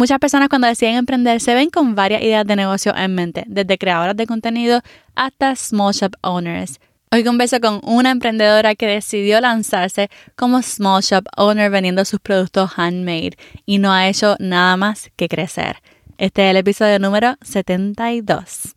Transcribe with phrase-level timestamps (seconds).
[0.00, 3.76] Muchas personas cuando deciden emprender se ven con varias ideas de negocio en mente, desde
[3.76, 4.80] creadoras de contenido
[5.14, 6.80] hasta small shop owners.
[7.12, 12.70] Hoy converso con una emprendedora que decidió lanzarse como small shop owner vendiendo sus productos
[12.78, 13.36] handmade
[13.66, 15.82] y no ha hecho nada más que crecer.
[16.16, 18.76] Este es el episodio número 72.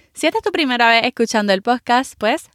[0.13, 2.49] Si esta es tu primera vez escuchando el podcast, pues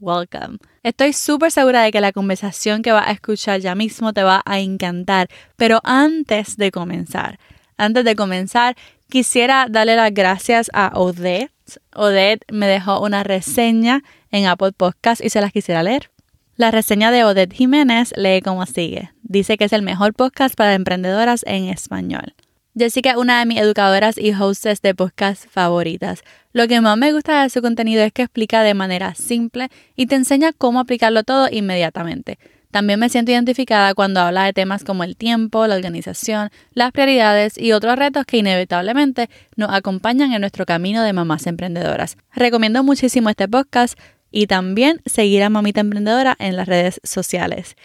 [0.00, 0.58] welcome.
[0.82, 4.42] Estoy súper segura de que la conversación que vas a escuchar ya mismo te va
[4.44, 7.38] a encantar, pero antes de comenzar,
[7.76, 8.76] antes de comenzar,
[9.08, 11.52] quisiera darle las gracias a Odette.
[11.94, 16.10] Odette me dejó una reseña en Apple Podcast y se las quisiera leer.
[16.56, 19.12] La reseña de Odette Jiménez lee como sigue.
[19.22, 22.34] Dice que es el mejor podcast para emprendedoras en español.
[22.74, 26.24] Jessica es una de mis educadoras y hostess de podcast favoritas.
[26.54, 30.06] Lo que más me gusta de su contenido es que explica de manera simple y
[30.06, 32.38] te enseña cómo aplicarlo todo inmediatamente.
[32.70, 37.58] También me siento identificada cuando habla de temas como el tiempo, la organización, las prioridades
[37.58, 42.16] y otros retos que inevitablemente nos acompañan en nuestro camino de mamás emprendedoras.
[42.34, 43.98] Recomiendo muchísimo este podcast
[44.30, 47.76] y también seguir a Mamita Emprendedora en las redes sociales.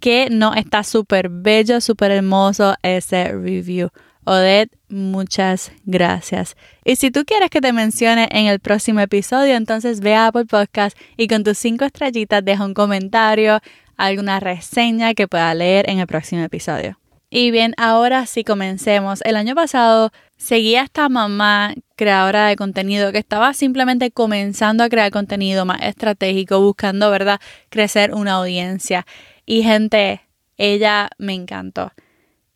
[0.00, 3.88] Que no está súper bello, súper hermoso ese review.
[4.24, 6.56] Odette, muchas gracias.
[6.84, 10.46] Y si tú quieres que te mencione en el próximo episodio, entonces ve a Apple
[10.46, 13.60] Podcast y con tus cinco estrellitas deja un comentario,
[13.96, 16.98] alguna reseña que pueda leer en el próximo episodio.
[17.28, 19.20] Y bien, ahora sí comencemos.
[19.24, 24.88] El año pasado seguí a esta mamá creadora de contenido que estaba simplemente comenzando a
[24.88, 27.40] crear contenido más estratégico, buscando, ¿verdad?,
[27.70, 29.04] crecer una audiencia.
[29.46, 30.22] Y gente,
[30.56, 31.92] ella me encantó.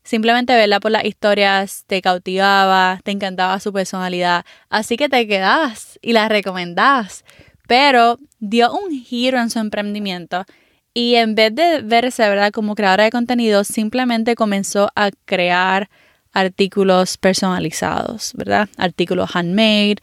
[0.09, 5.99] Simplemente verla por las historias te cautivaba, te encantaba su personalidad, así que te quedabas
[6.01, 7.27] y la recomendabas.
[7.67, 10.47] Pero dio un giro en su emprendimiento
[10.95, 15.91] y en vez de verse, ¿verdad?, como creadora de contenido, simplemente comenzó a crear
[16.33, 18.71] artículos personalizados, ¿verdad?
[18.79, 19.97] Artículos handmade,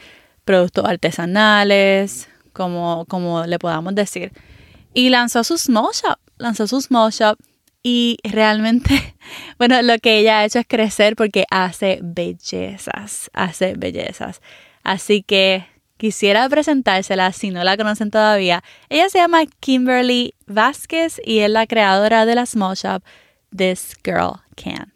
[0.44, 4.34] productos artesanales, como, como le podamos decir.
[4.94, 7.40] Y lanzó su small shop, lanzó su small shop
[7.88, 9.16] y realmente,
[9.60, 14.42] bueno, lo que ella ha hecho es crecer porque hace bellezas, hace bellezas.
[14.82, 18.64] Así que quisiera presentársela si no la conocen todavía.
[18.90, 23.04] Ella se llama Kimberly Vázquez y es la creadora de la small shop
[23.56, 24.92] This Girl Can.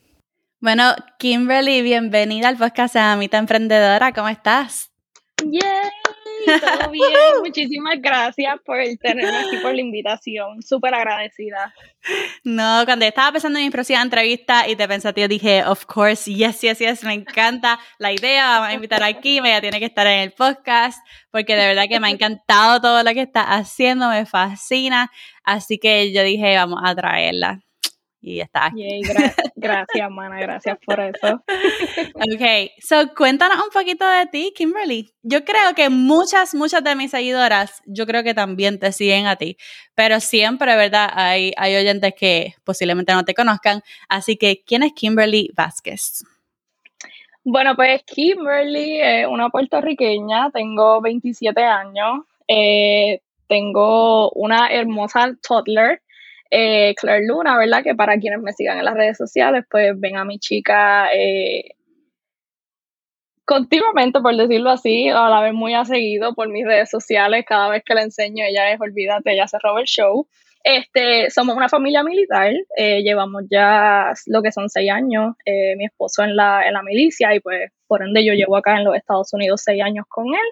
[0.60, 4.14] Bueno, Kimberly, bienvenida al podcast Amita Emprendedora.
[4.14, 4.89] ¿Cómo estás?
[5.44, 5.90] ¡Yay!
[6.46, 11.74] Todo bien, muchísimas gracias por tenerme aquí, por la invitación, súper agradecida.
[12.44, 15.86] No, cuando estaba pensando en mi próxima entrevista y te pensé a ti, dije, of
[15.86, 19.86] course, yes, yes, yes, me encanta la idea, vamos a invitar aquí, ella tiene que
[19.86, 21.00] estar en el podcast,
[21.32, 25.12] porque de verdad que me ha encantado todo lo que está haciendo, me fascina,
[25.44, 27.60] así que yo dije, vamos a traerla
[28.22, 29.02] y está aquí.
[29.56, 31.44] gracias, mana, gracias por eso.
[32.16, 35.14] ok, so cuéntanos un poquito de ti, Kimberly.
[35.24, 39.36] Yo creo que muchas, muchas de mis seguidoras, yo creo que también te siguen a
[39.36, 39.58] ti,
[39.96, 41.10] pero siempre, ¿verdad?
[41.14, 46.24] Hay, hay oyentes que posiblemente no te conozcan, así que, ¿quién es Kimberly Vázquez?
[47.44, 56.02] Bueno, pues Kimberly es una puertorriqueña, tengo 27 años, eh, tengo una hermosa toddler
[56.50, 57.84] eh, Claire Luna, ¿verdad?
[57.84, 61.76] Que para quienes me sigan en las redes sociales, pues ven a mi chica eh,
[63.46, 65.84] continuamente, por decirlo así, a la vez muy a
[66.36, 67.46] por mis redes sociales.
[67.48, 70.28] Cada vez que le enseño, ella es, olvídate, ella se roba el show.
[70.64, 75.36] Este, somos una familia militar, eh, llevamos ya lo que son seis años,
[75.78, 78.84] mi esposo en la, en la milicia y pues por ende yo llevo acá en
[78.84, 80.50] los Estados Unidos seis años con él.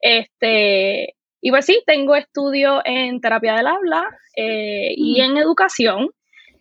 [0.00, 1.14] Este,
[1.46, 6.08] y pues sí, tengo estudio en terapia del habla eh, y en educación,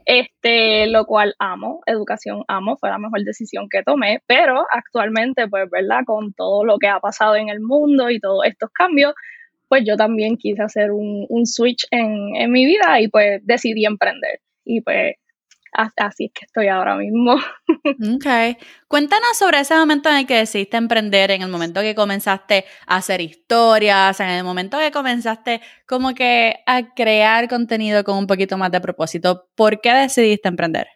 [0.04, 5.70] este, lo cual amo, educación amo, fue la mejor decisión que tomé, pero actualmente, pues,
[5.70, 6.02] ¿verdad?
[6.06, 9.14] Con todo lo que ha pasado en el mundo y todos estos cambios,
[9.70, 14.42] pues yo también quise hacer un, switch en, en mi vida y pues decidí emprender.
[14.66, 15.16] Y pues
[15.74, 17.36] así es que estoy ahora mismo.
[18.16, 18.58] Ok.
[18.88, 22.98] Cuéntanos sobre ese momento en el que decidiste emprender, en el momento que comenzaste a
[22.98, 28.58] hacer historias, en el momento que comenzaste como que a crear contenido con un poquito
[28.58, 29.50] más de propósito.
[29.56, 30.88] ¿Por qué decidiste emprender?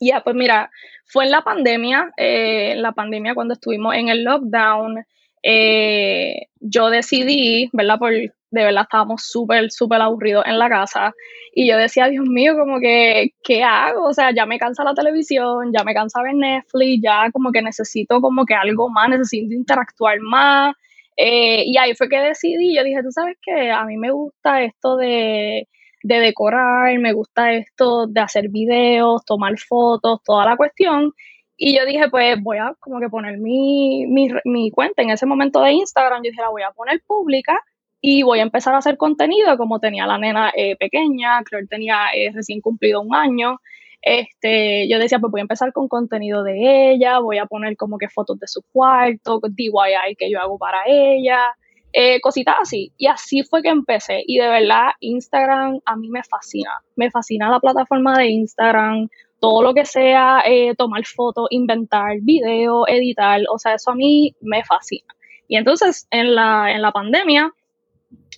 [0.00, 0.70] Ya, pues mira,
[1.06, 5.04] fue en la pandemia, eh, en la pandemia cuando estuvimos en el lockdown,
[5.42, 7.98] eh, yo decidí, ¿verdad?
[7.98, 8.12] Por,
[8.54, 11.12] de verdad estábamos súper, súper aburridos en la casa
[11.54, 14.08] y yo decía, Dios mío, como que, ¿qué hago?
[14.08, 17.62] O sea, ya me cansa la televisión, ya me cansa ver Netflix, ya como que
[17.62, 20.74] necesito como que algo más, necesito interactuar más.
[21.16, 24.62] Eh, y ahí fue que decidí, yo dije, tú sabes que a mí me gusta
[24.62, 25.68] esto de
[26.04, 31.12] de decorar, me gusta esto de hacer videos, tomar fotos, toda la cuestión.
[31.56, 35.62] Y yo dije, pues voy a como que poner mi, mi, cuenta en ese momento
[35.62, 37.58] de Instagram, yo dije, la voy a poner pública
[38.06, 42.08] y voy a empezar a hacer contenido como tenía la nena eh, pequeña, que tenía
[42.14, 43.62] eh, recién cumplido un año.
[44.02, 47.96] Este, yo decía, pues voy a empezar con contenido de ella, voy a poner como
[47.96, 51.56] que fotos de su cuarto, DIY que yo hago para ella,
[51.94, 52.92] eh, cositas así.
[52.98, 54.22] Y así fue que empecé.
[54.26, 56.82] Y de verdad, Instagram a mí me fascina.
[56.96, 59.08] Me fascina la plataforma de Instagram,
[59.40, 63.40] todo lo que sea eh, tomar fotos, inventar videos, editar.
[63.50, 65.08] O sea, eso a mí me fascina.
[65.48, 67.50] Y entonces, en la, en la pandemia,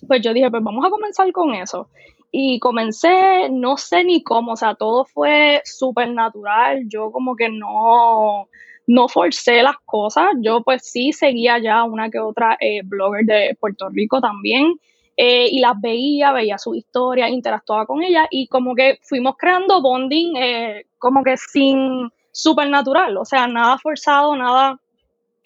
[0.07, 1.89] pues yo dije, pues vamos a comenzar con eso.
[2.31, 6.83] Y comencé, no sé ni cómo, o sea, todo fue súper natural.
[6.87, 8.47] Yo como que no,
[8.85, 10.27] no forcé las cosas.
[10.41, 14.75] Yo pues sí seguía ya una que otra eh, blogger de Puerto Rico también.
[15.19, 19.81] Eh, y las veía, veía su historia, interactuaba con ella y como que fuimos creando
[19.81, 24.79] bonding eh, como que sin supernatural, o sea, nada forzado, nada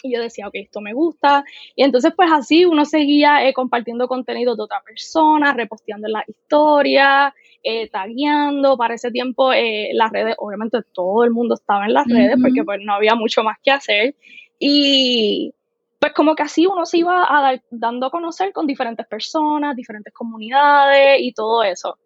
[0.03, 1.44] y yo decía, ok, esto me gusta.
[1.75, 7.33] Y entonces, pues así uno seguía compartiendo contenido de otra persona, reposteando en la historia,
[7.63, 8.77] eh, tagueando.
[8.77, 12.63] Para ese tiempo, eh, las redes, obviamente todo el mundo estaba en las redes porque
[12.63, 14.15] pues no había mucho más que hacer.
[14.59, 15.53] Y
[16.00, 20.13] pues como que así uno se iba a dando a conocer con diferentes personas, diferentes
[20.13, 21.97] comunidades y todo eso.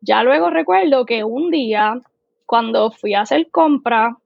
[0.00, 2.00] Ya luego recuerdo que un día,
[2.46, 4.18] cuando fui a hacer compra,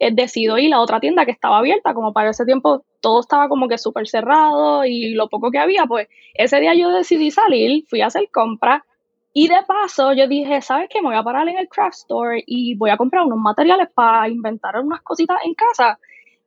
[0.00, 3.48] eh, decido ir a otra tienda que estaba abierta, como para ese tiempo todo estaba
[3.48, 7.84] como que súper cerrado y lo poco que había, pues ese día yo decidí salir,
[7.88, 8.84] fui a hacer compra
[9.32, 11.00] y de paso, yo dije, ¿sabes qué?
[11.00, 14.28] Me voy a parar en el craft store y voy a comprar unos materiales para
[14.28, 15.98] inventar unas cositas en casa.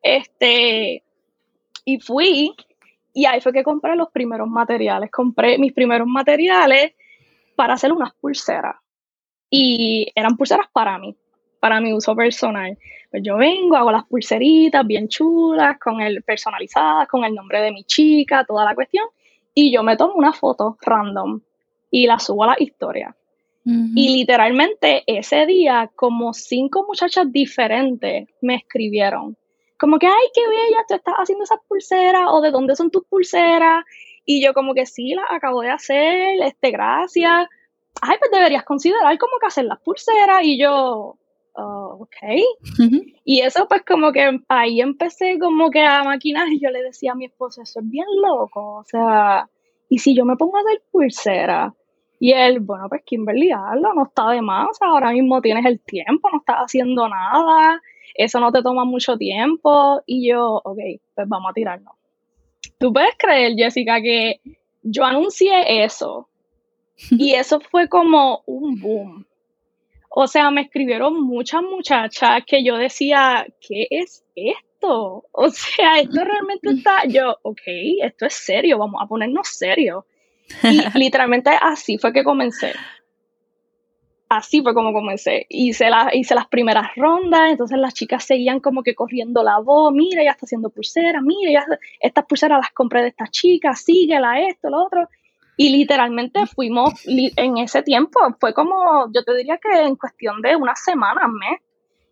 [0.01, 1.01] Este,
[1.85, 2.53] y fui,
[3.13, 5.11] y ahí fue que compré los primeros materiales.
[5.11, 6.94] Compré mis primeros materiales
[7.55, 8.75] para hacer unas pulseras.
[9.50, 11.15] Y eran pulseras para mí,
[11.61, 12.77] para mi uso personal.
[13.13, 17.71] Pues yo vengo, hago las pulseritas bien chulas, con el personalizadas, con el nombre de
[17.71, 19.06] mi chica, toda la cuestión.
[19.54, 21.39] Y yo me tomo una foto random
[21.92, 23.15] y la subo a la historia.
[23.65, 29.38] Y literalmente ese día, como cinco muchachas diferentes me escribieron.
[29.77, 33.06] Como que, ay, qué bella, tú estás haciendo esas pulseras, o de dónde son tus
[33.06, 33.86] pulseras.
[34.25, 37.48] Y yo, como que sí, las acabo de hacer, este, gracias.
[38.01, 40.42] Ay, pues deberías considerar como que hacer las pulseras.
[40.42, 41.19] Y yo,
[41.55, 42.39] oh, ok.
[43.25, 46.47] Y eso, pues, como que ahí empecé como que a maquinar.
[46.50, 48.75] Y yo le decía a mi esposo, eso es bien loco.
[48.75, 49.50] O sea,
[49.89, 51.73] y si yo me pongo a hacer pulseras
[52.19, 56.29] y él, bueno, pues Kimberly, hazlo, no está de más, ahora mismo tienes el tiempo,
[56.31, 57.81] no estás haciendo nada,
[58.15, 60.01] eso no te toma mucho tiempo.
[60.05, 60.79] Y yo, ok,
[61.13, 61.94] pues vamos a tirarnos.
[62.79, 64.39] Tú puedes creer, Jessica, que
[64.81, 66.29] yo anuncié eso
[67.11, 69.25] y eso fue como un boom.
[70.15, 75.25] O sea, me escribieron muchas muchachas que yo decía, ¿qué es esto?
[75.32, 77.62] O sea, esto realmente está, yo, ok,
[78.03, 80.05] esto es serio, vamos a ponernos serio.
[80.62, 82.74] Y literalmente así fue que comencé.
[84.29, 85.48] Así fue como comencé.
[85.50, 89.91] Hice, la, hice las primeras rondas, entonces las chicas seguían como que corriendo la voz,
[89.91, 91.65] mira, ya está haciendo pulseras, mira, ya
[92.00, 95.10] estas pulseras las compré de esta chica, síguela, esto, lo otro.
[95.63, 100.58] Y literalmente fuimos en ese tiempo, fue como, yo te diría que en cuestión de
[100.58, 101.62] unas semanas, mes,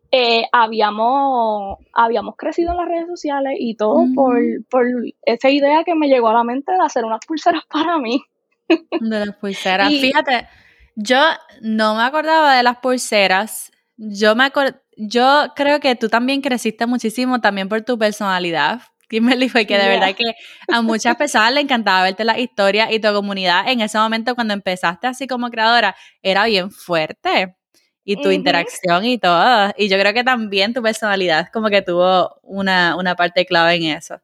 [0.10, 4.40] eh, habíamos, habíamos crecido en las redes sociales y todo por,
[4.70, 4.86] por
[5.24, 8.24] esa idea que me llegó a la mente de hacer unas pulseras para mí.
[8.70, 9.90] De las pulseras.
[9.90, 10.48] Fíjate,
[10.96, 11.20] yo
[11.62, 13.74] no me acordaba de las pulseras.
[13.98, 14.50] Yo me
[14.96, 18.82] yo creo que tú también creciste muchísimo también por tu personalidad.
[19.12, 20.36] Kimberly fue que de verdad que
[20.70, 24.54] a muchas personas le encantaba verte la historia y tu comunidad en ese momento cuando
[24.54, 27.58] empezaste así como creadora era bien fuerte
[28.06, 29.74] y tu interacción y todo.
[29.78, 33.98] Y yo creo que también tu personalidad como que tuvo una, una parte clave en
[33.98, 34.16] eso.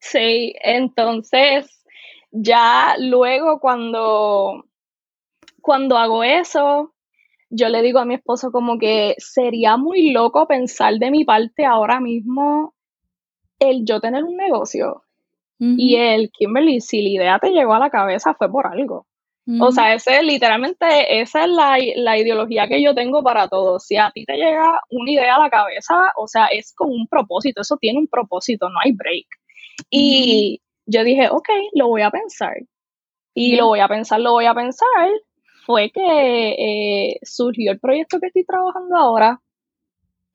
[0.00, 1.82] Sí, entonces
[2.30, 4.66] ya luego cuando,
[5.62, 6.92] cuando hago eso,
[7.48, 11.64] yo le digo a mi esposo como que sería muy loco pensar de mi parte
[11.64, 12.74] ahora mismo
[13.58, 15.02] el yo tener un negocio
[15.60, 19.06] y el Kimberly, si la idea te llegó a la cabeza fue por algo.
[19.60, 23.80] O sea, ese literalmente, esa es la, la, ideología que yo tengo para todo.
[23.80, 27.06] Si a ti te llega una idea a la cabeza, o sea, es con un
[27.08, 29.26] propósito, eso tiene un propósito, no hay break.
[29.88, 32.56] Y yo dije, ok, lo voy a pensar.
[33.32, 35.08] Y lo voy a pensar, lo voy a pensar.
[35.64, 36.00] Fue que
[37.12, 39.40] eh, surgió el proyecto que estoy trabajando ahora.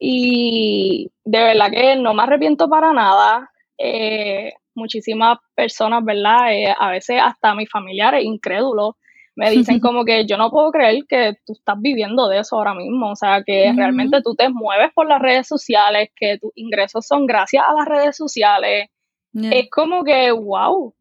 [0.05, 3.49] Y de verdad que no me arrepiento para nada.
[3.77, 6.53] Eh, muchísimas personas, ¿verdad?
[6.53, 8.95] Eh, a veces hasta mis familiares incrédulos
[9.37, 12.73] me dicen como que yo no puedo creer que tú estás viviendo de eso ahora
[12.73, 17.07] mismo, o sea, que realmente tú te mueves por las redes sociales, que tus ingresos
[17.07, 18.89] son gracias a las redes sociales.
[19.33, 20.93] Es como que, wow,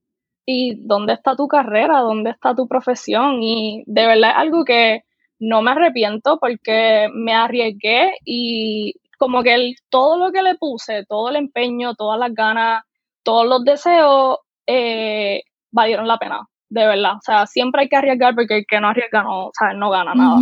[0.47, 1.99] ¿y dónde está tu carrera?
[1.99, 3.42] ¿Dónde está tu profesión?
[3.42, 5.02] Y de verdad es algo que
[5.42, 11.04] no me arrepiento porque me arriesgué y como que el, todo lo que le puse,
[11.08, 12.84] todo el empeño, todas las ganas,
[13.25, 17.14] todos los deseos eh, valieron la pena de verdad.
[17.16, 19.90] O sea, siempre hay que arriesgar porque el que no arriesga no, o sea, no
[19.90, 20.38] gana nada.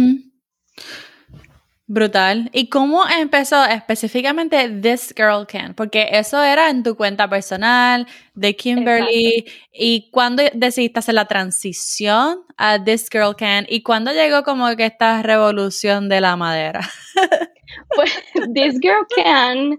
[1.93, 2.51] Brutal.
[2.53, 5.75] ¿Y cómo empezó específicamente This Girl Can?
[5.75, 9.45] Porque eso era en tu cuenta personal de Kimberly.
[9.73, 13.67] ¿Y cuándo decidiste hacer la transición a This Girl Can?
[13.69, 16.79] ¿Y cuándo llegó como que esta revolución de la madera?
[17.97, 18.17] pues
[18.55, 19.77] This Girl Can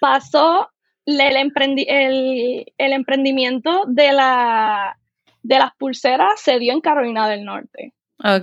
[0.00, 0.70] pasó
[1.04, 1.20] el,
[1.86, 4.98] el, el emprendimiento de la
[5.42, 7.92] de las pulseras se dio en Carolina del Norte.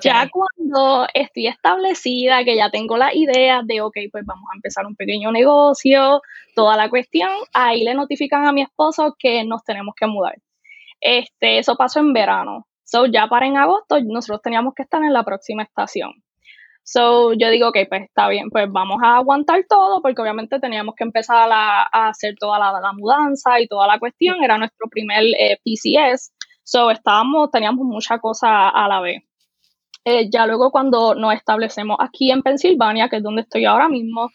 [0.01, 4.85] Ya cuando estoy establecida, que ya tengo la idea de, ok, pues vamos a empezar
[4.85, 6.21] un pequeño negocio,
[6.53, 10.35] toda la cuestión, ahí le notifican a mi esposo que nos tenemos que mudar.
[10.99, 12.67] Este, eso pasó en verano.
[12.83, 16.11] So, ya para en agosto, nosotros teníamos que estar en la próxima estación.
[16.83, 20.95] So, yo digo, ok, pues está bien, pues vamos a aguantar todo, porque obviamente teníamos
[20.95, 24.43] que empezar a, hacer toda la, mudanza y toda la cuestión.
[24.43, 26.33] Era nuestro primer eh, PCS.
[26.63, 29.28] So, estábamos, teníamos mucha cosa a la vez.
[30.09, 34.31] Eh, ya luego cuando nos establecemos aquí en Pensilvania, que es donde estoy ahora mismo,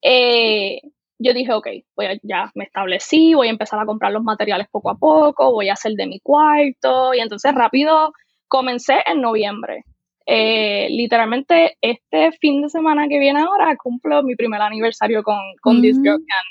[0.00, 0.80] eh,
[1.18, 1.66] yo dije, ok,
[1.96, 5.68] voy ya me establecí, voy a empezar a comprar los materiales poco a poco, voy
[5.68, 8.12] a hacer de mi cuarto, y entonces rápido
[8.46, 9.82] comencé en noviembre.
[10.26, 15.82] Eh, literalmente este fin de semana que viene ahora cumplo mi primer aniversario con, con
[15.82, 16.26] This Girl mm.
[16.26, 16.44] Can.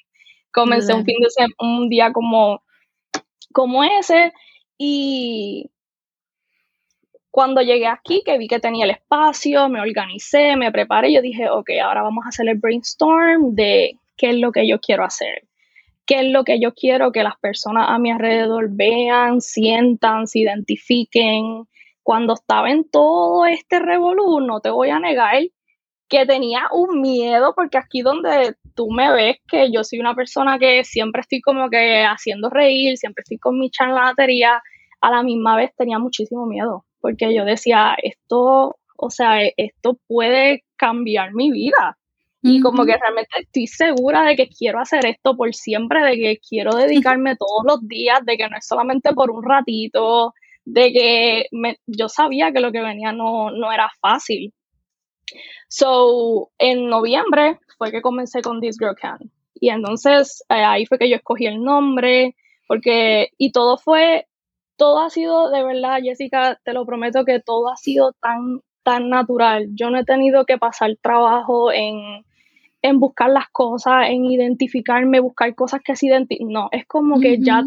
[0.52, 2.62] Comencé un fin de semana, un día como,
[3.54, 4.34] como ese,
[4.78, 5.70] y
[7.36, 11.50] cuando llegué aquí, que vi que tenía el espacio, me organicé, me preparé, yo dije,
[11.50, 15.46] ok, ahora vamos a hacer el brainstorm de qué es lo que yo quiero hacer,
[16.06, 20.40] qué es lo que yo quiero que las personas a mi alrededor vean, sientan, se
[20.40, 21.66] identifiquen.
[22.04, 25.44] Cuando estaba en todo este revolú, no te voy a negar
[26.08, 30.58] que tenía un miedo, porque aquí donde tú me ves que yo soy una persona
[30.58, 34.62] que siempre estoy como que haciendo reír, siempre estoy con mi charlatanería,
[35.02, 40.64] a la misma vez tenía muchísimo miedo, porque yo decía, esto, o sea, esto puede
[40.76, 42.00] cambiar mi vida.
[42.42, 46.40] Y como que realmente estoy segura de que quiero hacer esto por siempre, de que
[46.40, 50.34] quiero dedicarme todos los días, de que no es solamente por un ratito,
[50.64, 51.46] de que
[51.86, 54.52] yo sabía que lo que venía no, no era fácil.
[55.68, 59.20] So, en noviembre fue que comencé con This Girl Can.
[59.54, 62.36] Y entonces eh, ahí fue que yo escogí el nombre,
[62.68, 64.26] porque, y todo fue,
[64.78, 69.10] todo ha sido, de verdad, Jessica, te lo prometo que todo ha sido tan, tan
[69.10, 69.68] natural.
[69.74, 72.26] Yo no he tenido que pasar trabajo en,
[72.82, 76.50] en buscar las cosas, en identificarme, buscar cosas que se identifican.
[76.50, 77.64] No, es como que ya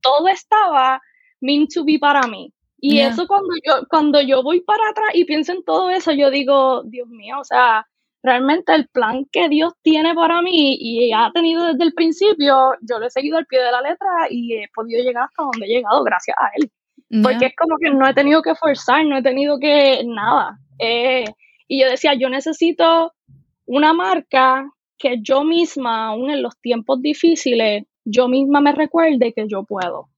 [0.00, 1.00] todo estaba
[1.40, 2.52] meant to be para mí.
[2.84, 6.30] Y eso cuando yo, cuando yo voy para atrás y pienso en todo eso, yo
[6.30, 7.86] digo, Dios mío, o sea,
[8.22, 12.98] realmente el plan que Dios tiene para mí y ha tenido desde el principio, yo
[12.98, 15.76] lo he seguido al pie de la letra y he podido llegar hasta donde he
[15.76, 16.70] llegado gracias a Él.
[17.22, 20.58] Porque es como que no he tenido que forzar, no he tenido que nada.
[20.78, 21.24] Eh,
[21.68, 23.12] y yo decía, yo necesito
[23.66, 29.46] una marca que yo misma, aún en los tiempos difíciles, yo misma me recuerde que
[29.46, 30.08] yo puedo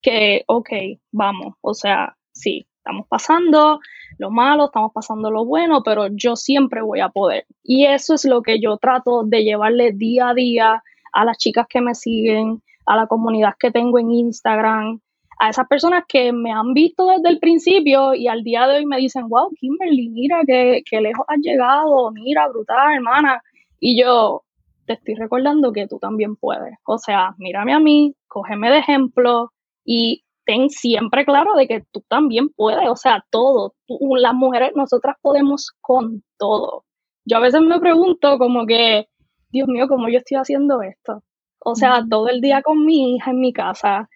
[0.00, 0.70] que, ok,
[1.12, 3.80] vamos, o sea, sí, estamos pasando
[4.16, 7.44] lo malo, estamos pasando lo bueno, pero yo siempre voy a poder.
[7.62, 11.66] Y eso es lo que yo trato de llevarle día a día a las chicas
[11.68, 15.00] que me siguen, a la comunidad que tengo en Instagram,
[15.38, 18.86] a esas personas que me han visto desde el principio y al día de hoy
[18.86, 23.42] me dicen, wow, Kimberly, mira qué, qué lejos has llegado, mira, brutal, hermana.
[23.78, 24.44] Y yo
[24.86, 26.74] te estoy recordando que tú también puedes.
[26.86, 29.52] O sea, mírame a mí, cógeme de ejemplo,
[29.84, 33.74] y ten siempre claro de que tú también puedes, o sea, todo.
[33.86, 36.86] las mujeres, nosotras podemos con todo.
[37.26, 39.08] Yo a veces me pregunto como que,
[39.50, 41.22] Dios mío, ¿cómo yo estoy haciendo esto?
[41.58, 44.08] O sea, todo el día con mi hija en mi casa,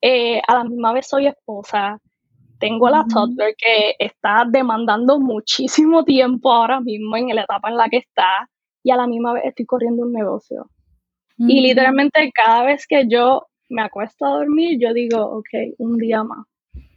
[0.00, 1.98] eh, a la misma vez soy esposa,
[2.60, 7.88] tengo la toddler que está demandando muchísimo tiempo ahora mismo en la etapa en la
[7.88, 8.48] que está
[8.84, 10.70] y a la misma vez estoy corriendo un negocio.
[11.38, 16.22] Y literalmente cada vez que yo me acuesto a dormir, yo digo, ok, un día
[16.22, 16.46] más.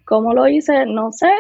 [0.06, 0.86] ¿Cómo lo hice?
[0.86, 1.32] No sé,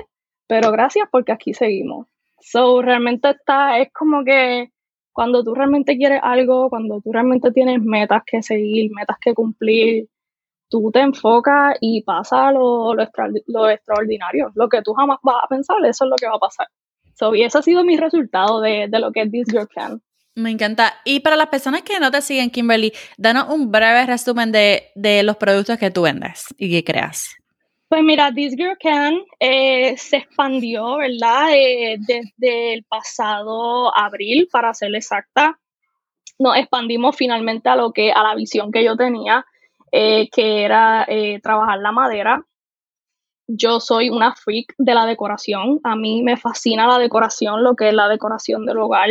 [0.48, 2.08] pero gracias porque aquí seguimos.
[2.40, 4.72] So, realmente está, es como que
[5.12, 10.08] cuando tú realmente quieres algo, cuando tú realmente tienes metas que seguir, metas que cumplir,
[10.70, 14.52] tú te enfocas y pasa lo, lo, extraordinario.
[14.56, 16.68] Lo que tú jamás vas a pensar, eso es lo que va a pasar.
[17.14, 20.02] So, y ese ha sido mi resultado de, de lo que es This Girl Can.
[20.36, 20.96] Me encanta.
[21.06, 24.92] Y para las personas que no te siguen, Kimberly, danos un breve resumen de,
[25.24, 27.36] los productos que tú vendes y que creas.
[27.88, 31.54] Pues mira, This Girl Can eh, se expandió, ¿verdad?
[31.54, 35.58] Eh, desde el pasado abril, para ser exacta.
[36.38, 39.46] Nos expandimos finalmente a lo que, a la visión que yo tenía,
[39.94, 41.08] eh, que era
[41.42, 42.46] trabajar la madera.
[43.48, 45.80] Yo soy una freak de la decoración.
[45.86, 49.10] A mí me fascina la decoración, lo que es la decoración del hogar.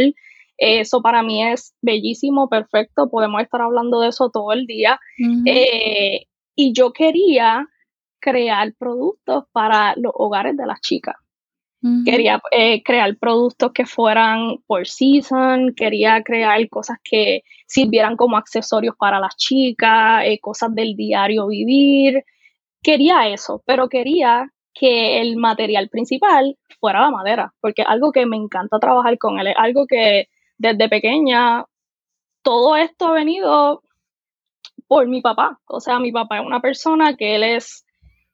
[0.57, 4.99] Eso para mí es bellísimo, perfecto, podemos estar hablando de eso todo el día.
[5.47, 7.67] Eh, y yo quería
[8.21, 11.17] crear productos para los hogares de las chicas.
[12.07, 18.95] Quería eh, crear productos que fueran por season, quería crear cosas que sirvieran como accesorios
[18.99, 22.25] para las chicas, eh, cosas del diario vivir.
[22.83, 28.25] Quería eso, pero quería que el material principal fuera la madera, porque es algo que
[28.25, 31.65] me encanta trabajar con él, es algo que desde pequeña,
[32.43, 33.83] todo esto ha venido
[34.87, 35.61] por mi papá.
[35.67, 37.85] O sea, mi papá es una persona que él es,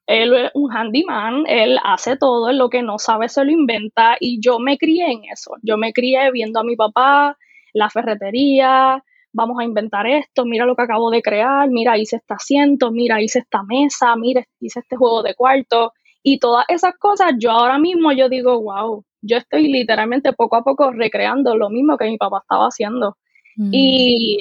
[0.07, 4.41] él es un handyman, él hace todo, lo que no sabe se lo inventa y
[4.41, 5.53] yo me crié en eso.
[5.63, 7.37] Yo me crié viendo a mi papá,
[7.73, 12.35] la ferretería, vamos a inventar esto, mira lo que acabo de crear, mira, hice este
[12.35, 17.35] asiento, mira, hice esta mesa, mira, hice este juego de cuarto y todas esas cosas,
[17.39, 21.97] yo ahora mismo yo digo, wow, yo estoy literalmente poco a poco recreando lo mismo
[21.97, 23.17] que mi papá estaba haciendo.
[23.57, 23.71] Mm.
[23.73, 24.39] Y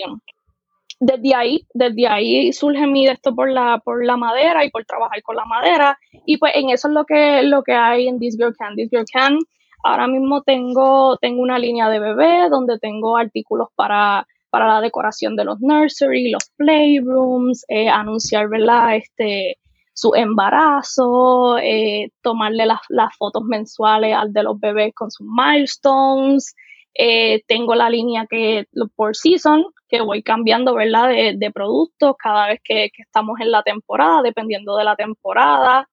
[0.99, 4.85] desde ahí, desde ahí surge mi de esto por la, por la madera y por
[4.85, 5.97] trabajar con la madera.
[6.25, 8.75] Y pues en eso es lo que, lo que hay en This Girl Can.
[8.75, 9.39] This Girl Can,
[9.83, 15.35] ahora mismo tengo, tengo una línea de bebé donde tengo artículos para, para la decoración
[15.35, 18.97] de los nursery, los playrooms, eh, anunciar, ¿verdad?
[18.97, 19.57] Este,
[19.99, 22.79] su embarazo, eh, tomarle las,
[23.17, 26.55] fotos mensuales al de los bebés con sus milestones.
[26.93, 31.09] Eh, tengo la línea que por season, que voy cambiando, ¿verdad?
[31.09, 35.89] De, productos cada vez que, estamos en la temporada, dependiendo de la temporada.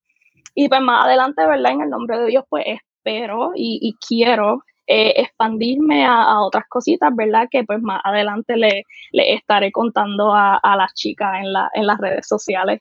[0.54, 1.72] Y pues más adelante, ¿verdad?
[1.72, 7.48] En el nombre de Dios, pues espero y, quiero eh, expandirme a, otras cositas, ¿verdad?
[7.50, 11.98] Que pues más adelante le, le estaré contando a, las chicas en, la, en las
[11.98, 12.80] redes sociales.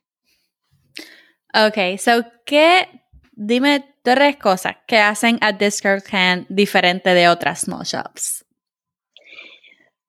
[1.54, 2.88] Ok, so, ¿qué?
[3.32, 8.46] Dime tres cosas que hacen a Discount Can diferente de otras small shops.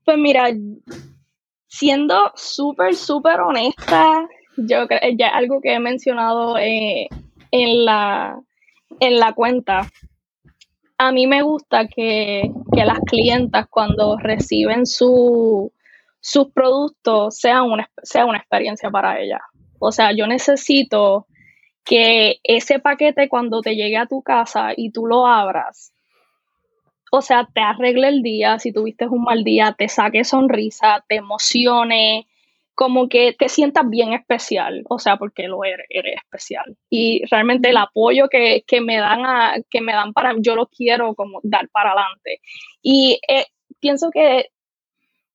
[0.04, 0.48] Pues mira,
[1.66, 7.08] siendo súper, súper honesta, yo creo ya algo que he mencionado eh,
[7.50, 8.40] en, la,
[9.00, 9.90] en la cuenta.
[10.98, 15.72] A mí me gusta que, las clientas cuando reciben su,
[16.20, 19.40] sus productos sea una, sea una experiencia para ellas.
[19.78, 21.26] O sea, yo necesito
[21.84, 25.92] que ese paquete cuando te llegue a tu casa y tú lo abras,
[27.12, 31.16] o sea, te arregle el día, si tuviste un mal día, te saque sonrisa, te
[31.16, 32.26] emocione,
[32.74, 36.76] como que te sientas bien especial, o sea, porque lo eres, eres especial.
[36.90, 41.14] Y realmente el apoyo que, me dan a, que me dan para, yo lo quiero
[41.14, 42.40] como dar para adelante.
[42.82, 43.46] Y eh,
[43.80, 44.50] pienso que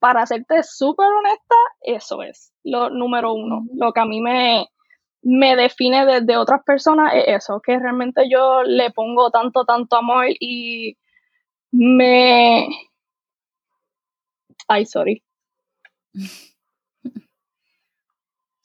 [0.02, 4.66] para serte súper honesta, eso es lo número uno, lo que a mí me,
[5.22, 10.26] me define desde otras personas es eso, que realmente yo le pongo tanto, tanto amor
[10.40, 10.98] y
[11.72, 12.68] me...
[14.68, 15.24] Ay, sorry.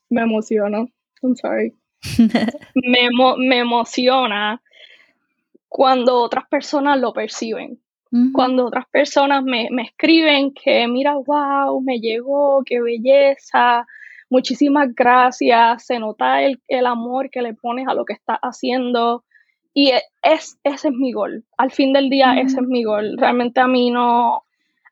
[0.08, 0.88] Me emociono.
[1.20, 1.74] I'm sorry.
[2.76, 4.62] me, me emociona
[5.68, 7.82] cuando otras personas lo perciben.
[8.32, 13.86] Cuando otras personas me, me escriben que, mira, wow, me llegó, qué belleza,
[14.30, 19.24] muchísimas gracias, se nota el, amor que le pones a lo que estás haciendo
[19.74, 23.16] y e, es, ese es mi gol, al fin del día ese es mi gol,
[23.18, 24.44] realmente a mí no,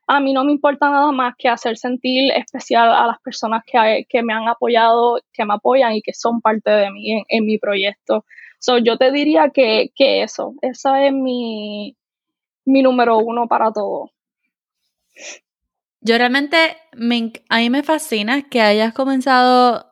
[0.07, 4.05] a mí no me importa nada más que hacer sentir especial a las personas que,
[4.07, 7.57] que me han apoyado, que me apoyan y que son parte de mí en, mi
[7.57, 8.25] proyecto.
[8.59, 11.95] So, yo te diría que, que eso, esa es mi,
[12.65, 14.11] mi número uno para todo.
[16.01, 19.89] Yo realmente, me, a mí me fascina que hayas comenzado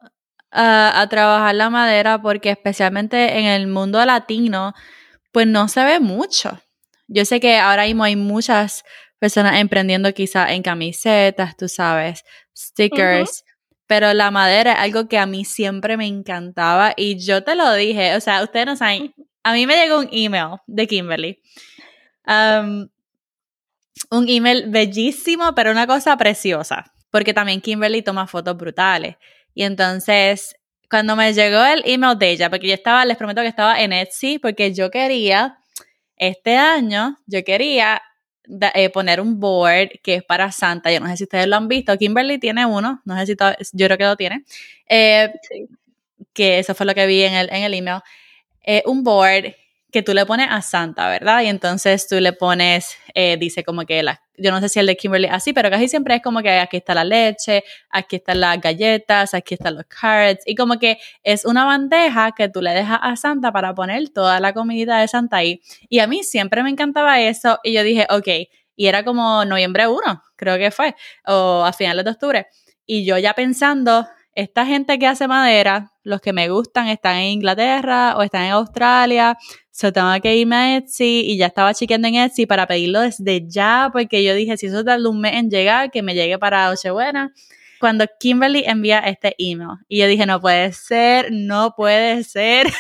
[0.52, 4.74] a, a, trabajar la madera porque especialmente en el mundo latino,
[5.32, 6.60] pues no se ve mucho.
[7.08, 8.84] Yo sé que ahora mismo hay muchas
[9.20, 12.24] personas emprendiendo quizá en camisetas, tú sabes,
[12.56, 13.44] stickers,
[13.88, 17.74] pero la madera es algo que a mí siempre me encantaba y yo te lo
[17.74, 21.42] dije, o sea, ustedes no saben, a mí me llegó un email de Kimberly.
[22.28, 22.88] Um,
[24.10, 29.16] un email bellísimo, pero una cosa preciosa, porque también Kimberly toma fotos brutales.
[29.54, 30.56] Y entonces,
[30.90, 33.94] cuando me llegó el email de ella, porque yo estaba, les prometo que estaba en
[33.94, 35.58] Etsy, porque yo quería,
[36.18, 38.02] este año, yo quería
[38.74, 40.92] eh, poner un board que es para Santa.
[40.92, 41.98] Yo no sé si ustedes lo han visto.
[41.98, 43.34] Kimberly tiene uno, no sé si
[43.74, 44.44] yo creo que lo tiene.
[44.88, 45.32] Eh,
[46.34, 48.02] que eso fue lo que vi en el, en el email.
[48.66, 49.54] Eh, un board
[49.94, 51.44] que tú le pones a Santa, ¿verdad?
[51.44, 54.88] Y entonces tú le pones, eh, dice como que la, yo no sé si el
[54.88, 58.42] de Kimberly así, pero casi siempre es como que aquí está la leche, aquí están
[58.42, 62.72] las galletas, aquí están los carrots, y como que es una bandeja que tú le
[62.72, 65.62] dejas a Santa para poner toda la comida de Santa ahí.
[65.90, 68.28] Y a mí siempre me encantaba eso, y yo dije, ok,
[68.76, 70.96] y era como noviembre 1, creo que fue,
[71.28, 72.48] o a finales de octubre,
[72.88, 77.26] y yo ya pensando, esta gente que hace madera, los que me gustan están en
[77.26, 79.38] Inglaterra o están en Australia,
[79.76, 83.44] So tengo que irme a Etsy y ya estaba chequeando en Etsy para pedirlo desde
[83.48, 86.70] ya, porque yo dije, si eso tarda un mes en llegar, que me llegue para
[86.70, 87.34] Nochebuena.
[87.80, 92.68] Cuando Kimberly envía este email, y yo dije, no puede ser, no puede ser.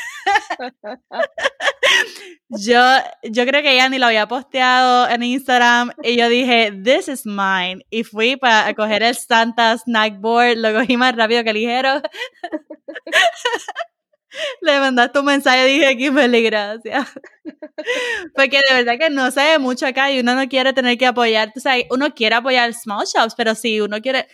[2.49, 2.79] yo,
[3.23, 7.25] yo creo que ella ni lo había posteado en Instagram y yo dije, this is
[7.25, 7.83] mine.
[7.89, 12.03] Y fui para coger el Santa Snack Board, lo cogí más rápido que ligero.
[14.79, 17.07] Mandaste un mensaje dije, Kimberly, gracias.
[18.35, 21.05] Porque de verdad que no se ve mucho acá y uno no quiere tener que
[21.05, 24.27] apoyar, o sea, uno quiere apoyar small shops, pero si uno quiere,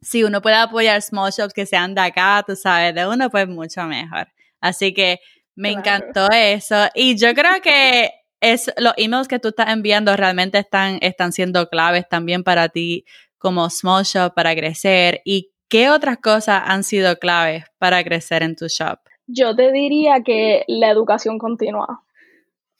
[0.00, 3.48] si uno puede apoyar small shops que sean de acá, tú sabes, de uno, pues
[3.48, 4.28] mucho mejor.
[4.60, 5.20] Así que
[5.54, 6.88] me encantó eso.
[6.94, 11.68] Y yo creo que es, los emails que tú estás enviando realmente están, están siendo
[11.68, 13.04] claves también para ti
[13.38, 15.22] como small shop para crecer.
[15.24, 18.98] ¿Y qué otras cosas han sido claves para crecer en tu shop?
[19.26, 22.02] Yo te diría que la educación continua.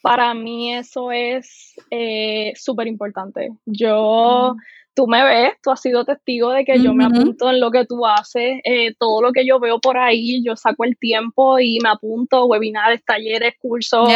[0.02, 3.50] Para mí eso es eh, súper importante.
[3.64, 4.54] Yo,
[4.94, 7.86] tú me ves, tú has sido testigo de que yo me apunto en lo que
[7.86, 11.78] tú haces, eh, todo lo que yo veo por ahí, yo saco el tiempo y
[11.82, 14.08] me apunto, webinars, talleres, cursos,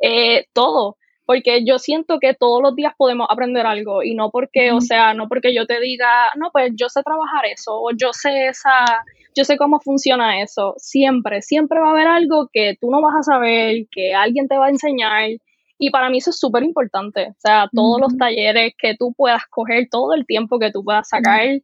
[0.00, 4.72] eh, todo porque yo siento que todos los días podemos aprender algo y no porque,
[4.72, 8.12] o sea, no porque yo te diga, no, pues yo sé trabajar eso o yo
[8.12, 9.04] sé esa,
[9.34, 10.74] yo sé cómo funciona eso.
[10.78, 14.58] Siempre, siempre va a haber algo que tú no vas a saber, que alguien te
[14.58, 15.30] va a enseñar.
[15.78, 17.28] Y para mí eso es súper importante.
[17.30, 21.08] O sea, todos los talleres que tú puedas coger, todo el tiempo que tú puedas
[21.08, 21.60] sacar,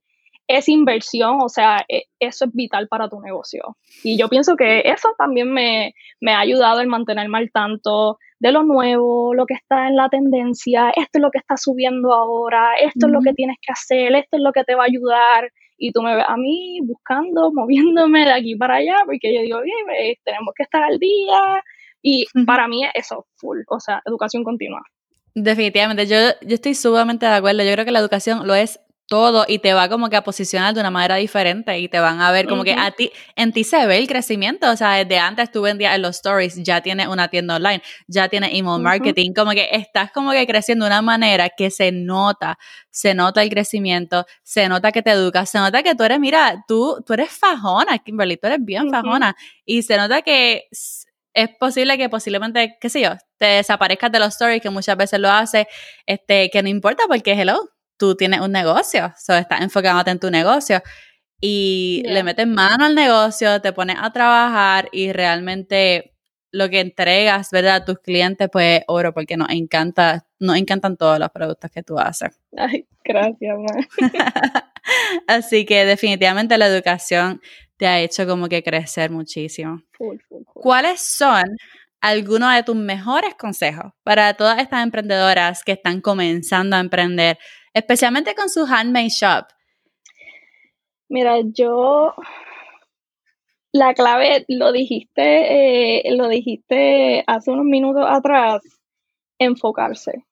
[0.48, 3.76] es inversión, o sea, e, eso es vital para tu negocio.
[4.02, 8.52] Y yo pienso que eso también me, me ha ayudado en mantenerme al tanto de
[8.52, 12.74] lo nuevo, lo que está en la tendencia, esto es lo que está subiendo ahora,
[12.80, 15.52] esto es lo que tienes que hacer, esto es lo que te va a ayudar.
[15.76, 19.60] Y tú me ves a mí buscando, moviéndome de aquí para allá, porque yo digo,
[19.62, 21.62] bien, eh, tenemos que estar al día.
[22.00, 24.82] Y para mí eso, full, o sea, educación continua.
[25.34, 27.62] Definitivamente, yo, yo estoy sumamente de acuerdo.
[27.62, 30.74] Yo creo que la educación lo es todo y te va como que a posicionar
[30.74, 33.64] de una manera diferente y te van a ver como que a ti, en ti
[33.64, 37.08] se ve el crecimiento, o sea, desde antes tú vendías en los stories, ya tienes
[37.08, 41.00] una tienda online, ya tienes email marketing, como que estás como que creciendo de una
[41.00, 42.58] manera que se nota,
[42.90, 46.62] se nota el crecimiento, se nota que te educas, se nota que tú eres, mira,
[46.68, 49.34] tú, tú eres fajona, Kimberly, tú eres bien fajona.
[49.64, 54.28] Y se nota que es posible que posiblemente, qué sé yo, te desaparezcas de los
[54.28, 55.66] stories, que muchas veces lo haces,
[56.04, 60.30] este, que no importa porque hello, tú tienes un negocio, so estás enfocándote en tu
[60.30, 60.82] negocio
[61.40, 66.14] y le metes mano al negocio, te pones a trabajar y realmente
[66.50, 67.76] lo que entregas, ¿verdad?
[67.76, 71.98] A tus clientes, pues oro, porque nos encanta, nos encantan todos los productos que tú
[71.98, 72.40] haces.
[72.56, 73.56] Ay, gracias,
[75.26, 77.40] Así que definitivamente la educación
[77.76, 79.82] te ha hecho como que crecer muchísimo.
[80.54, 81.44] ¿Cuáles son
[82.00, 87.38] algunos de tus mejores consejos para todas estas emprendedoras que están comenzando a emprender
[87.78, 89.46] especialmente con su handmade shop?
[91.08, 92.14] Mira, yo
[93.72, 98.62] la clave lo dijiste, eh, lo dijiste hace unos minutos atrás,
[99.38, 100.24] enfocarse.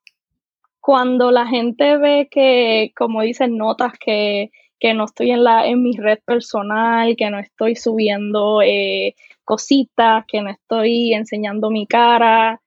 [0.80, 5.82] cuando la gente ve que, como dicen, notas que, que no estoy en, la, en
[5.82, 12.60] mi red personal, que no estoy subiendo eh, cositas, que no estoy enseñando mi cara,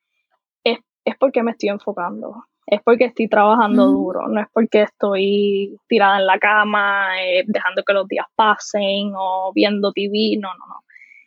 [0.63, 5.75] es, es, porque me estoy enfocando, es porque estoy trabajando duro, no es porque estoy
[5.87, 10.67] tirada en la cama, eh, dejando que los días pasen o viendo TV, no, no,
[10.67, 10.75] no.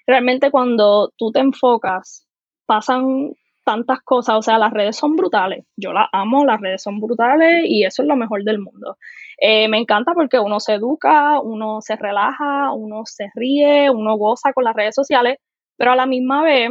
[0.06, 2.28] Realmente cuando tú te enfocas,
[2.64, 3.32] pasan
[3.64, 7.64] tantas cosas, o sea, las redes son brutales, yo las amo, las redes son brutales
[7.66, 8.96] y eso es lo mejor del mundo.
[9.40, 14.52] Eh, me encanta porque uno se educa, uno se relaja, uno se ríe, uno goza
[14.52, 15.38] con las redes sociales,
[15.76, 16.70] pero a la misma vez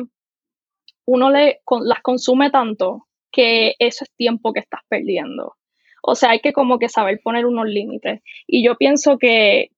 [1.06, 5.56] uno le, las consume tanto que eso es tiempo que estás perdiendo.
[6.04, 8.22] O sea, hay que como que saber poner unos límites.
[8.48, 9.70] Y yo pienso que,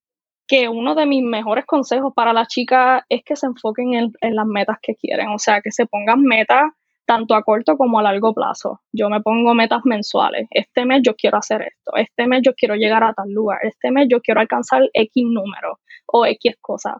[0.48, 4.36] que uno de mis mejores consejos para las chicas es que se enfoquen en, en
[4.36, 5.30] las metas que quieren.
[5.30, 6.72] O sea, que se pongan metas
[7.06, 8.82] tanto a corto como a largo plazo.
[8.94, 10.48] Yo me pongo metas mensuales.
[10.52, 11.96] Este mes yo quiero hacer esto.
[11.96, 13.60] Este mes yo quiero llegar a tal lugar.
[13.64, 16.98] Este mes yo quiero alcanzar X número o X cosa.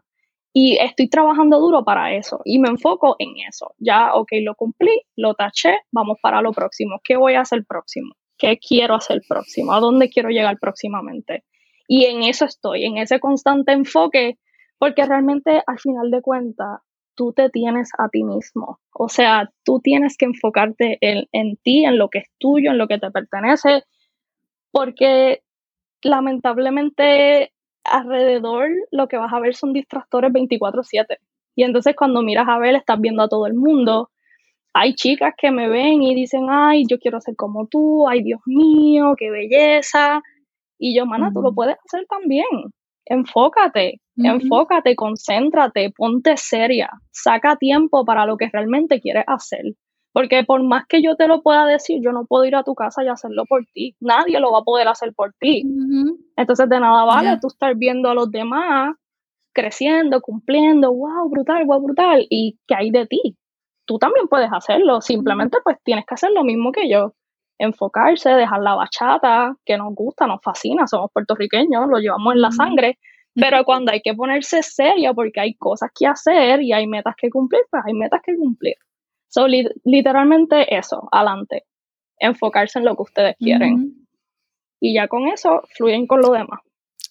[0.56, 3.74] Y estoy trabajando duro para eso y me enfoco en eso.
[3.78, 7.00] Ya, ok, lo cumplí, lo taché, vamos para lo próximo.
[7.02, 8.14] ¿Qué voy a hacer próximo?
[8.38, 9.72] ¿Qué quiero hacer próximo?
[9.72, 11.42] ¿A dónde quiero llegar próximamente?
[11.88, 14.38] Y en eso estoy, en ese constante enfoque,
[14.78, 16.80] porque realmente al final de cuentas
[17.16, 18.78] tú te tienes a ti mismo.
[18.92, 22.78] O sea, tú tienes que enfocarte en, en, ti, en lo que es tuyo, en
[22.78, 23.82] lo que te pertenece,
[24.70, 25.42] porque
[26.00, 27.53] lamentablemente
[27.84, 31.18] alrededor lo que vas a ver son distractores 24/7.
[31.56, 34.10] Y entonces cuando miras a ver, estás viendo a todo el mundo.
[34.72, 38.40] Hay chicas que me ven y dicen, ay, yo quiero ser como tú, ay, Dios
[38.46, 40.20] mío, qué belleza.
[40.78, 42.44] Y yo, mana, tú lo puedes hacer también
[43.06, 49.62] enfócate, enfócate, concéntrate, ponte seria, saca tiempo para lo que realmente quieres hacer.
[50.14, 52.76] Porque por más que yo te lo pueda decir, yo no puedo ir a tu
[52.76, 53.96] casa y hacerlo por ti.
[53.98, 55.64] Nadie lo va a poder hacer por ti.
[56.36, 58.94] Entonces de nada vale tú estar viendo a los demás
[59.52, 62.24] creciendo, cumpliendo, wow, brutal, wow, brutal.
[62.30, 63.36] ¿Y qué hay de ti?
[63.86, 65.00] Tú también puedes hacerlo.
[65.00, 67.14] Simplemente pues tienes que hacer lo mismo que yo
[67.58, 72.52] enfocarse, dejar la bachata, que nos gusta, nos fascina, somos puertorriqueños, lo llevamos en la
[72.52, 72.98] sangre,
[73.34, 77.30] pero cuando hay que ponerse serio porque hay cosas que hacer y hay metas que
[77.30, 78.76] cumplir, pues hay metas que cumplir.
[79.34, 81.64] So, literalmente eso, adelante,
[82.20, 84.06] enfocarse en lo que ustedes quieren.
[84.78, 86.60] Y ya con eso fluyen con lo demás.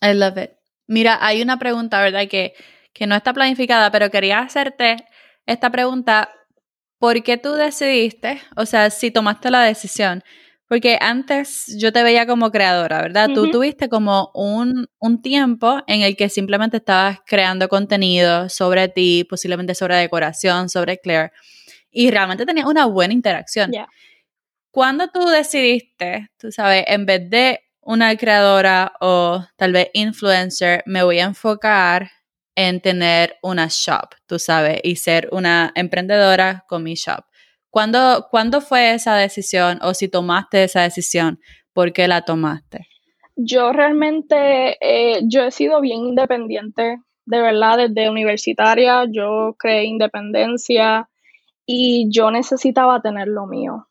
[0.01, 0.51] I love it.
[0.87, 2.29] Mira, hay una pregunta, ¿verdad?
[2.29, 2.53] Que,
[2.93, 4.95] que no está planificada, pero quería hacerte
[5.45, 6.29] esta pregunta
[7.03, 10.23] ¿por qué tú decidiste, o sea, si tomaste la decisión?
[10.69, 13.29] Porque antes yo te veía como creadora, ¿verdad?
[13.35, 19.25] Tú tuviste como un, un, tiempo en el que simplemente estabas creando contenido sobre ti,
[19.29, 21.33] posiblemente sobre decoración, sobre Claire,
[21.93, 23.71] y realmente tenías una buena interacción.
[24.71, 31.03] Cuando tú decidiste, tú sabes, en vez de una creadora o tal vez influencer, me
[31.03, 32.09] voy a enfocar
[32.55, 37.23] en tener una shop, tú sabes, y ser una emprendedora con mi shop.
[37.69, 41.39] ¿Cuándo, ¿Cuándo fue esa decisión o si tomaste esa decisión?
[41.73, 42.87] ¿Por qué la tomaste?
[43.35, 51.09] Yo realmente, eh, yo he sido bien independiente, de verdad, desde universitaria, yo creé independencia
[51.65, 53.87] y yo necesitaba tener lo mío.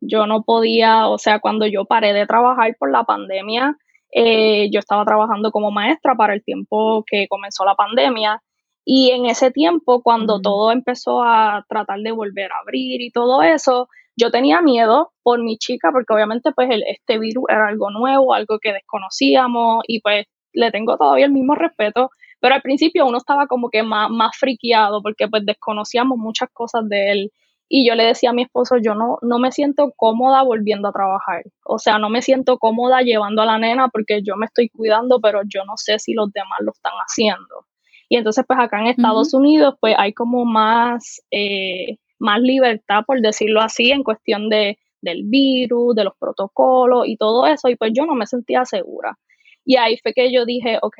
[0.00, 3.76] Yo no podía, o sea, cuando yo paré de trabajar por la pandemia,
[4.12, 8.42] eh, yo estaba trabajando como maestra para el tiempo que comenzó la pandemia
[8.88, 13.42] y en ese tiempo, cuando todo empezó a tratar de volver a abrir y todo
[13.42, 17.90] eso, yo tenía miedo por mi chica porque obviamente pues el, este virus era algo
[17.90, 23.06] nuevo, algo que desconocíamos y pues le tengo todavía el mismo respeto, pero al principio
[23.06, 27.32] uno estaba como que más, más friqueado porque pues desconocíamos muchas cosas de él
[27.68, 30.92] y yo le decía a mi esposo, yo no, no me siento cómoda volviendo a
[30.92, 31.42] trabajar.
[31.64, 35.20] O sea, no me siento cómoda llevando a la nena porque yo me estoy cuidando,
[35.20, 37.66] pero yo no sé si los demás lo están haciendo.
[38.08, 43.20] Y entonces, pues acá en Estados Unidos, pues hay como más, eh, más libertad, por
[43.20, 47.68] decirlo así, en cuestión de, del virus, de los protocolos y todo eso.
[47.68, 49.18] Y pues yo no me sentía segura.
[49.64, 50.98] Y ahí fue que yo dije, ok,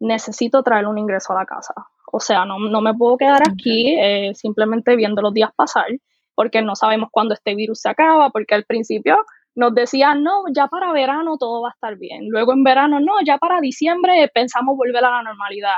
[0.00, 1.74] necesito traer un ingreso a la casa.
[2.12, 5.86] O sea, no, me puedo quedar aquí eh, simplemente viendo los días pasar,
[6.34, 9.16] porque no sabemos cuándo este virus se acaba, porque al principio
[9.54, 12.28] nos decían, no, ya para verano todo va a estar bien.
[12.28, 15.76] Luego en verano, no, ya para diciembre pensamos volver a la normalidad.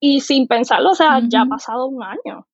[0.00, 2.46] Y sin pensarlo, o sea, ya ha pasado un año.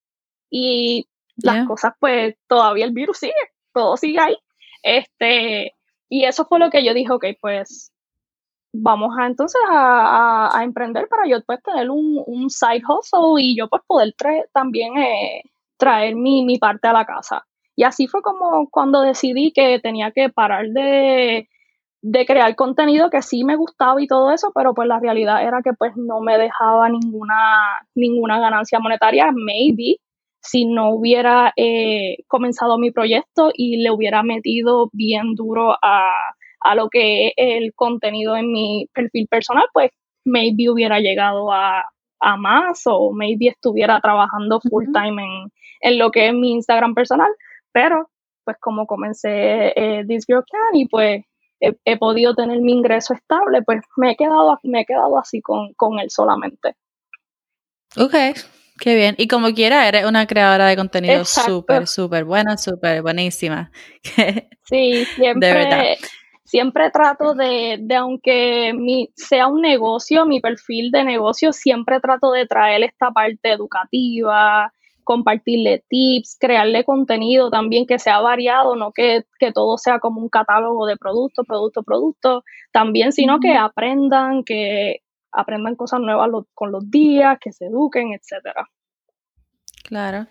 [0.51, 3.33] Y las cosas, pues, todavía el virus sigue,
[3.73, 4.37] todo sigue ahí.
[4.83, 5.75] Este,
[6.09, 7.93] y eso fue lo que yo dije, ok, pues
[8.73, 13.69] vamos a entonces a, emprender para yo pues tener un, un, side hustle y yo
[13.69, 14.15] pues poder
[14.53, 15.43] también eh,
[15.77, 17.47] traer mi, mi, parte a la casa.
[17.77, 21.49] Y así fue como cuando decidí que tenía que parar de,
[22.03, 25.63] de crear contenido que sí me gustaba y todo eso, pero pues la realidad era
[25.63, 29.97] que pues no me dejaba ninguna, ninguna ganancia monetaria, maybe
[30.43, 36.11] si no hubiera eh, comenzado mi proyecto y le hubiera metido bien duro a,
[36.61, 39.91] a lo que es el contenido en mi perfil personal, pues
[40.25, 41.85] maybe hubiera llegado a,
[42.21, 46.95] a más o maybe estuviera trabajando full time en, en, lo que es mi Instagram
[46.95, 47.31] personal,
[47.73, 48.11] pero
[48.45, 51.25] pues como comencé eh, This Girl Can y pues
[51.61, 55.75] he, podido tener mi ingreso estable, pues me he quedado, me he quedado así con,
[55.75, 56.75] con él solamente.
[57.97, 58.15] Ok,
[58.79, 59.15] qué bien.
[59.19, 63.71] Y como quiera, eres una creadora de contenido súper, súper buena, súper buenísima.
[64.65, 65.49] sí, siempre.
[65.49, 65.85] De verdad
[66.51, 72.33] siempre trato de, de aunque mi, sea un negocio, mi perfil de negocio, siempre trato
[72.33, 74.73] de traer esta parte educativa,
[75.05, 79.23] compartirle tips, crearle contenido también que sea variado, no que,
[79.55, 85.77] todo sea como un catálogo de productos, producto, producto, también, sino que aprendan, que aprendan
[85.77, 88.69] cosas nuevas con los días, que se eduquen, etcétera.
[89.85, 90.27] Claro.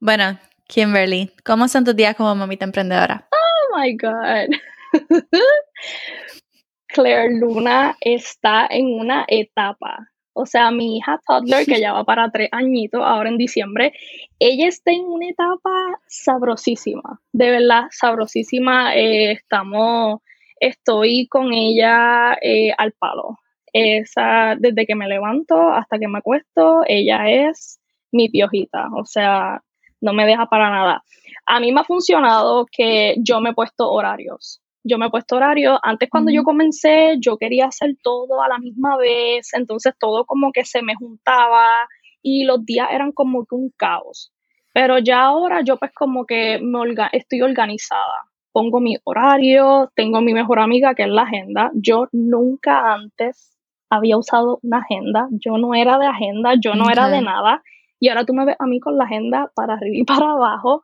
[0.00, 0.38] Bueno,
[0.68, 3.26] Kimberly, ¿cómo son tus días como mamita emprendedora?
[3.32, 4.54] Oh my God.
[6.88, 10.08] Claire Luna está en una etapa.
[10.32, 13.92] O sea, mi hija toddler, que ya va para tres añitos, ahora en diciembre,
[14.38, 15.70] ella está en una etapa
[16.06, 18.94] sabrosísima, de verdad, sabrosísima.
[18.94, 20.20] Eh, estamos,
[20.60, 23.38] estoy con ella eh, al palo.
[23.72, 27.78] Esa, desde que me levanto hasta que me acuesto, ella es
[28.12, 28.88] mi piojita.
[28.94, 29.62] O sea,
[30.00, 31.02] no me deja para nada.
[31.46, 35.36] A mí me ha funcionado que yo me he puesto horarios yo me he puesto
[35.36, 35.78] horario.
[35.82, 40.52] Antes cuando yo comencé, yo quería hacer todo a la misma vez, entonces todo como
[40.52, 41.88] que se me juntaba
[42.22, 44.32] y los días eran como que un caos.
[44.72, 46.78] Pero ya ahora yo pues como que me
[47.12, 48.28] estoy organizada.
[48.52, 51.70] Pongo mi horario, tengo mi mejor amiga que es la agenda.
[51.74, 53.56] Yo nunca antes
[53.90, 57.62] había usado una agenda, yo no era de agenda, yo no era de nada.
[57.98, 60.82] Y ahora tú me ves a mí con la agenda para arriba y para abajo,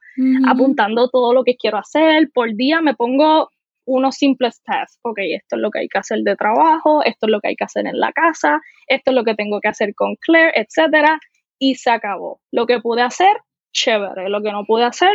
[0.49, 2.31] apuntando todo lo que quiero hacer.
[2.33, 3.51] Por día me pongo
[3.85, 4.99] unos simples tasks.
[5.03, 7.57] Ok, esto es lo que hay que hacer de trabajo, esto es lo que hay
[7.57, 11.18] que hacer en la casa, esto es lo que tengo que hacer con Claire, etcétera,
[11.59, 12.40] y se acabó.
[12.51, 13.37] Lo que pude hacer,
[13.73, 14.29] chévere.
[14.29, 15.12] Lo que no pude hacer,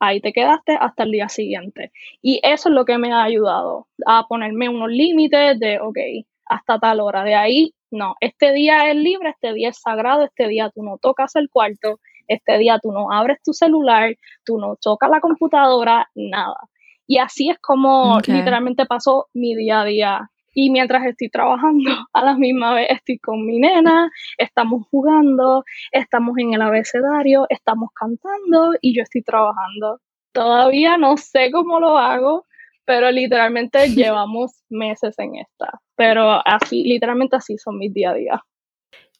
[0.00, 1.92] ahí te quedaste hasta el día siguiente.
[2.20, 5.98] Y eso es lo que me ha ayudado a ponerme unos límites de, ok,
[6.46, 7.24] hasta tal hora.
[7.24, 10.98] De ahí, no, este día es libre, este día es sagrado, este día tú no
[10.98, 16.08] tocas el cuarto, este día tú no abres tu celular, tú no tocas la computadora,
[16.14, 16.56] nada.
[17.06, 20.30] Y así es como literalmente pasó mi día a día.
[20.54, 26.36] Y mientras estoy trabajando, a la misma vez estoy con mi nena, estamos jugando, estamos
[26.38, 30.00] en el abecedario, estamos cantando y yo estoy trabajando.
[30.32, 32.46] Todavía no sé cómo lo hago,
[32.84, 35.80] pero literalmente llevamos meses en esta.
[35.96, 38.42] Pero así, literalmente así son mis día a día.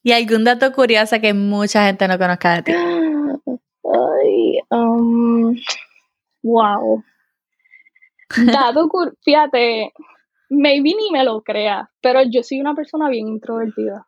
[0.02, 2.72] ¿Y algún dato curioso que mucha gente no conozca de ti?
[3.84, 5.56] Ay, um,
[6.42, 7.04] wow.
[8.36, 8.88] Dado,
[9.24, 9.92] fíjate,
[10.48, 14.06] maybe ni me lo crea, pero yo soy una persona bien introvertida.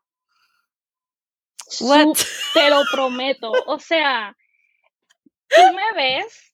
[1.81, 2.17] What?
[2.53, 3.53] te lo prometo.
[3.67, 4.37] O sea,
[5.49, 6.53] tú me ves,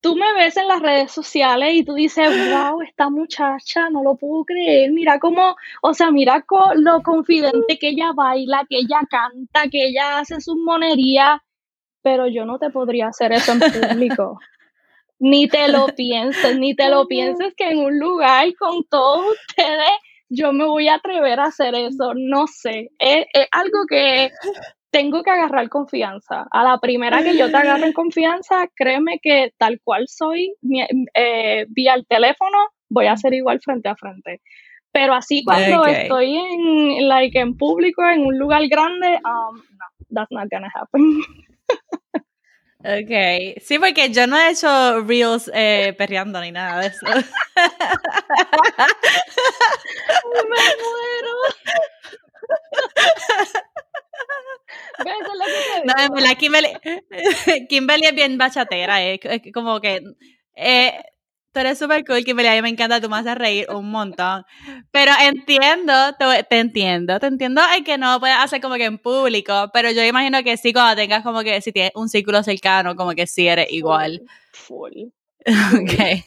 [0.00, 4.16] tú me ves en las redes sociales y tú dices, wow, esta muchacha, no lo
[4.16, 4.92] puedo creer.
[4.92, 6.44] Mira cómo, o sea, mira
[6.76, 11.40] lo confidente que ella baila, que ella canta, que ella hace sus monerías,
[12.02, 14.38] pero yo no te podría hacer eso en público
[15.18, 19.90] ni te lo pienses, ni te lo pienses que en un lugar con todos ustedes
[20.30, 22.12] yo me voy a atrever a hacer eso.
[22.14, 24.30] No sé, es, algo que
[24.90, 26.46] tengo que agarrar confianza.
[26.50, 30.54] A la primera que yo te agarre en confianza, créeme que tal cual soy,
[31.14, 34.40] eh, vía el teléfono, voy a ser igual frente a frente.
[34.90, 40.30] Pero así cuando estoy en, like, en público, en un lugar grande, um, no, that's
[40.30, 41.20] not gonna happen.
[42.84, 43.10] Ok,
[43.60, 47.06] sí, porque yo no he hecho reels eh, perreando ni nada de eso.
[50.50, 51.34] Me muero.
[55.04, 55.14] ¿Ves?
[55.20, 56.68] lo que no, en verdad, Kimberly,
[57.68, 60.02] Kimberly es bien bachatera, es, es como que
[60.56, 61.02] eh,
[61.58, 62.50] Tú eres súper cool, Kimberly.
[62.50, 64.44] A mí me encanta, tú me haces reír un montón.
[64.92, 69.68] Pero entiendo, te, entiendo, te entiendo hay que no puedes hacer como que en público,
[69.72, 73.10] pero yo imagino que sí, cuando tengas como que, si tienes un círculo cercano, como
[73.10, 74.22] que sí eres igual.
[74.52, 74.92] Full.
[75.74, 76.22] ok.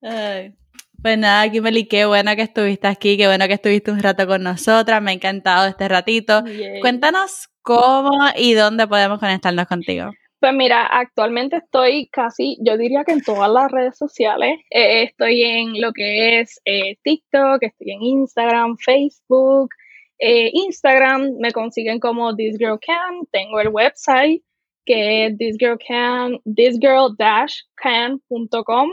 [1.02, 4.42] Pues nada, Kimberly, qué bueno que estuviste aquí, qué bueno que estuviste un rato con
[4.42, 6.42] nosotras, me ha encantado este ratito.
[6.80, 10.10] Cuéntanos ¿cómo y dónde podemos conectarnos contigo?
[10.44, 14.58] Pues mira, actualmente estoy casi, yo diría que en todas las redes sociales.
[14.68, 19.70] Eh, estoy en lo que es eh, TikTok, estoy en Instagram, Facebook.
[20.18, 23.26] Eh, Instagram me consiguen como This Girl Can.
[23.32, 24.42] Tengo el website
[24.84, 28.90] que es thisgirl-can, thisgirl-can.com.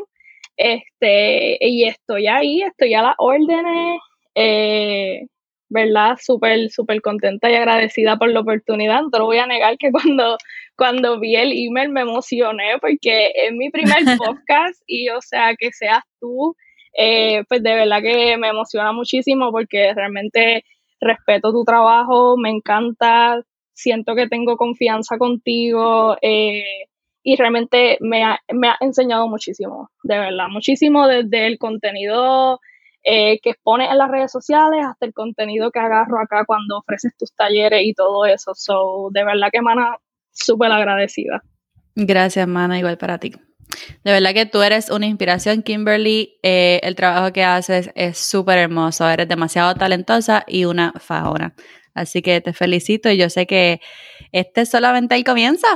[0.55, 3.99] Este, y estoy ahí, estoy a las órdenes.
[5.71, 6.17] ¿Verdad?
[6.21, 9.01] Súper, súper contenta y agradecida por la oportunidad.
[9.01, 10.37] No te lo voy a negar que cuando,
[10.75, 15.71] cuando vi el email me emocioné porque es mi primer podcast y, o sea, que
[15.71, 16.55] seas tú,
[16.97, 20.65] eh, pues de verdad que me emociona muchísimo porque realmente
[20.99, 23.41] respeto tu trabajo, me encanta,
[23.73, 26.85] siento que tengo confianza contigo eh,
[27.23, 32.59] y realmente me ha, me ha enseñado muchísimo, de verdad, muchísimo desde el contenido
[33.03, 37.15] eh, que expones en las redes sociales hasta el contenido que agarro acá cuando ofreces
[37.17, 38.53] tus talleres y todo eso.
[38.55, 39.97] So, de verdad que, mana,
[40.31, 41.41] súper agradecida.
[41.95, 43.33] Gracias, mana, igual para ti.
[44.03, 46.37] De verdad que tú eres una inspiración, Kimberly.
[46.43, 49.09] Eh, el trabajo que haces es súper hermoso.
[49.09, 51.55] Eres demasiado talentosa y una fajona.
[51.93, 53.81] Así que te felicito y yo sé que
[54.31, 55.67] este es solamente el comienzo.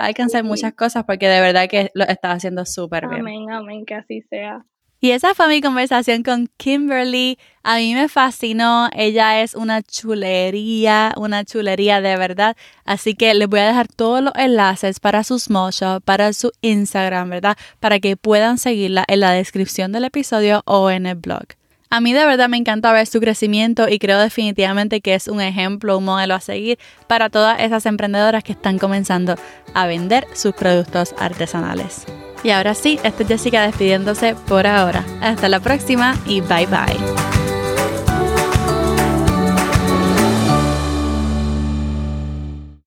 [0.00, 3.20] Hay que hacer muchas cosas porque de verdad que lo estás haciendo súper bien.
[3.20, 4.64] Amén, amén, que así sea.
[5.00, 7.38] Y esa fue mi conversación con Kimberly.
[7.62, 8.88] A mí me fascinó.
[8.92, 12.56] Ella es una chulería, una chulería de verdad.
[12.84, 15.72] Así que les voy a dejar todos los enlaces para sus small
[16.04, 17.56] para su Instagram, ¿verdad?
[17.78, 21.44] Para que puedan seguirla en la descripción del episodio o en el blog.
[21.90, 25.40] A mí de verdad me encanta ver su crecimiento y creo definitivamente que es un
[25.40, 29.36] ejemplo, un modelo a seguir para todas esas emprendedoras que están comenzando
[29.72, 32.04] a vender sus productos artesanales.
[32.42, 35.04] Y ahora sí, esto es Jessica despidiéndose por ahora.
[35.20, 37.47] Hasta la próxima y bye bye.